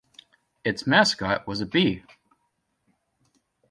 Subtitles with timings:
[0.65, 2.03] Its mascot was a bee.